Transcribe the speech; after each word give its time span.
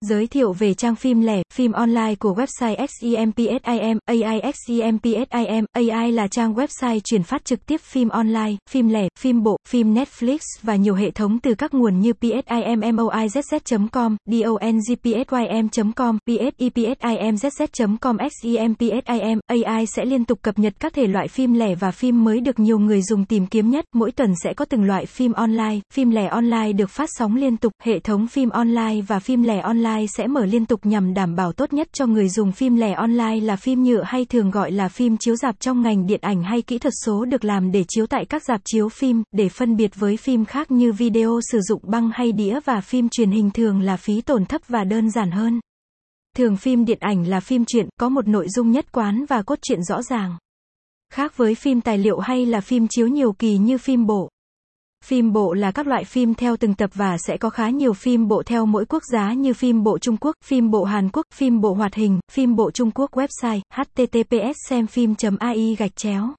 Giới 0.00 0.26
thiệu 0.26 0.52
về 0.52 0.74
trang 0.74 0.94
phim 0.94 1.20
lẻ, 1.20 1.42
phim 1.54 1.72
online 1.72 2.14
của 2.14 2.34
website 2.34 2.86
XEMPSIM, 2.86 3.98
AI 4.04 4.40
XEMPSIM, 4.54 5.64
AI 5.72 6.12
là 6.12 6.28
trang 6.28 6.54
website 6.54 7.00
truyền 7.04 7.22
phát 7.22 7.44
trực 7.44 7.66
tiếp 7.66 7.80
phim 7.80 8.08
online, 8.08 8.52
phim 8.70 8.88
lẻ, 8.88 9.08
phim 9.18 9.42
bộ, 9.42 9.56
phim 9.68 9.94
Netflix 9.94 10.38
và 10.62 10.76
nhiều 10.76 10.94
hệ 10.94 11.10
thống 11.10 11.38
từ 11.38 11.54
các 11.54 11.74
nguồn 11.74 12.00
như 12.00 12.12
PSIMMOIZZ.com, 12.12 14.16
DONGPSYM.com, 14.26 16.18
PSIPSIMZZ.com, 16.26 18.16
XEMPSIM, 18.42 19.38
AI 19.46 19.86
sẽ 19.86 20.04
liên 20.04 20.24
tục 20.24 20.38
cập 20.42 20.58
nhật 20.58 20.72
các 20.80 20.94
thể 20.94 21.06
loại 21.06 21.28
phim 21.28 21.52
lẻ 21.52 21.74
và 21.74 21.90
phim 21.90 22.24
mới 22.24 22.40
được 22.40 22.58
nhiều 22.58 22.78
người 22.78 23.02
dùng 23.02 23.24
tìm 23.24 23.46
kiếm 23.46 23.70
nhất, 23.70 23.84
mỗi 23.94 24.12
tuần 24.12 24.34
sẽ 24.44 24.54
có 24.54 24.64
từng 24.64 24.84
loại 24.84 25.06
phim 25.06 25.32
online, 25.32 25.80
phim 25.92 26.10
lẻ 26.10 26.26
online 26.26 26.72
được 26.72 26.90
phát 26.90 27.08
sóng 27.12 27.36
liên 27.36 27.56
tục, 27.56 27.72
hệ 27.82 27.98
thống 27.98 28.26
phim 28.26 28.48
online 28.48 29.00
và 29.08 29.18
phim 29.18 29.42
lẻ 29.42 29.60
online 29.60 29.85
online 29.86 30.06
sẽ 30.06 30.26
mở 30.26 30.46
liên 30.46 30.66
tục 30.66 30.80
nhằm 30.86 31.14
đảm 31.14 31.34
bảo 31.34 31.52
tốt 31.52 31.72
nhất 31.72 31.88
cho 31.92 32.06
người 32.06 32.28
dùng 32.28 32.52
phim 32.52 32.76
lẻ 32.76 32.92
online 32.92 33.40
là 33.40 33.56
phim 33.56 33.84
nhựa 33.84 34.02
hay 34.02 34.24
thường 34.24 34.50
gọi 34.50 34.72
là 34.72 34.88
phim 34.88 35.16
chiếu 35.16 35.36
dạp 35.36 35.60
trong 35.60 35.82
ngành 35.82 36.06
điện 36.06 36.20
ảnh 36.22 36.42
hay 36.42 36.62
kỹ 36.62 36.78
thuật 36.78 36.94
số 37.04 37.24
được 37.24 37.44
làm 37.44 37.72
để 37.72 37.84
chiếu 37.88 38.06
tại 38.06 38.24
các 38.24 38.42
dạp 38.44 38.60
chiếu 38.64 38.88
phim, 38.88 39.22
để 39.32 39.48
phân 39.48 39.76
biệt 39.76 39.90
với 39.94 40.16
phim 40.16 40.44
khác 40.44 40.70
như 40.70 40.92
video 40.92 41.40
sử 41.52 41.60
dụng 41.60 41.80
băng 41.84 42.10
hay 42.14 42.32
đĩa 42.32 42.60
và 42.64 42.80
phim 42.80 43.08
truyền 43.08 43.30
hình 43.30 43.50
thường 43.50 43.80
là 43.80 43.96
phí 43.96 44.20
tổn 44.20 44.44
thấp 44.44 44.60
và 44.68 44.84
đơn 44.84 45.10
giản 45.10 45.30
hơn. 45.30 45.60
Thường 46.36 46.56
phim 46.56 46.84
điện 46.84 46.98
ảnh 47.00 47.28
là 47.28 47.40
phim 47.40 47.64
truyện, 47.64 47.88
có 48.00 48.08
một 48.08 48.28
nội 48.28 48.48
dung 48.48 48.70
nhất 48.70 48.92
quán 48.92 49.24
và 49.28 49.42
cốt 49.42 49.58
truyện 49.62 49.82
rõ 49.82 50.02
ràng. 50.02 50.36
Khác 51.12 51.36
với 51.36 51.54
phim 51.54 51.80
tài 51.80 51.98
liệu 51.98 52.18
hay 52.18 52.46
là 52.46 52.60
phim 52.60 52.86
chiếu 52.88 53.06
nhiều 53.06 53.32
kỳ 53.32 53.58
như 53.58 53.78
phim 53.78 54.06
bộ. 54.06 54.28
Phim 55.04 55.32
bộ 55.32 55.54
là 55.54 55.70
các 55.70 55.86
loại 55.86 56.04
phim 56.04 56.34
theo 56.34 56.56
từng 56.56 56.74
tập 56.74 56.90
và 56.94 57.16
sẽ 57.18 57.36
có 57.36 57.50
khá 57.50 57.70
nhiều 57.70 57.92
phim 57.92 58.28
bộ 58.28 58.42
theo 58.46 58.66
mỗi 58.66 58.84
quốc 58.86 59.02
gia 59.12 59.32
như 59.32 59.54
phim 59.54 59.82
bộ 59.82 59.98
Trung 59.98 60.16
Quốc, 60.20 60.36
phim 60.44 60.70
bộ 60.70 60.84
Hàn 60.84 61.08
Quốc, 61.12 61.26
phim 61.34 61.60
bộ 61.60 61.74
hoạt 61.74 61.94
hình, 61.94 62.20
phim 62.32 62.56
bộ 62.56 62.70
Trung 62.70 62.90
Quốc 62.94 63.10
website 63.12 63.60
https 63.74 64.54
xem 64.68 64.86
phim.ai 64.86 65.76
gạch 65.78 65.96
chéo. 65.96 66.34